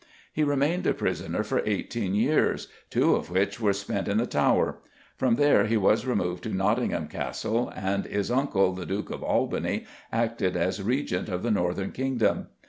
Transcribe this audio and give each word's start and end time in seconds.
He 0.33 0.41
remained 0.43 0.87
a 0.87 0.95
prisoner 0.95 1.43
for 1.43 1.61
eighteen 1.63 2.15
years, 2.15 2.69
two 2.89 3.13
of 3.15 3.29
which 3.29 3.59
were 3.61 3.71
spent 3.71 4.07
in 4.07 4.17
the 4.17 4.25
Tower; 4.25 4.79
from 5.15 5.35
there 5.35 5.65
he 5.67 5.77
was 5.77 6.07
removed 6.07 6.41
to 6.45 6.49
Nottingham 6.49 7.07
Castle, 7.07 7.71
and 7.75 8.05
his 8.05 8.31
uncle, 8.31 8.73
the 8.73 8.87
Duke 8.87 9.11
of 9.11 9.21
Albany, 9.21 9.85
acted 10.11 10.57
as 10.57 10.81
Regent 10.81 11.29
of 11.29 11.43
the 11.43 11.51
northern 11.51 11.91
kingdom. 11.91 12.47